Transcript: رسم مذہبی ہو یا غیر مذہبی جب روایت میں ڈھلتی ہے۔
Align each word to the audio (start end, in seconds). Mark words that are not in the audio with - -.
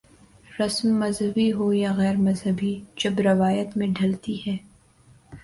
رسم 0.59 0.95
مذہبی 0.99 1.51
ہو 1.53 1.73
یا 1.73 1.91
غیر 1.97 2.15
مذہبی 2.17 2.73
جب 2.95 3.19
روایت 3.19 3.77
میں 3.77 3.87
ڈھلتی 3.87 4.37
ہے۔ 4.47 4.57